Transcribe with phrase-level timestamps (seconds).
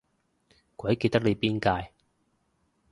[0.77, 1.91] 鬼記得你邊屆